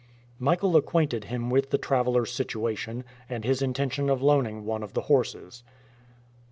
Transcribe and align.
Michael 0.39 0.75
acquainted 0.75 1.25
him 1.25 1.51
with 1.51 1.69
the 1.69 1.77
travelers' 1.77 2.31
situation, 2.31 3.03
and 3.29 3.45
his 3.45 3.61
intention 3.61 4.09
of 4.09 4.23
loaning 4.23 4.65
one 4.65 4.81
of 4.81 4.93
the 4.93 5.01
horses. 5.01 5.61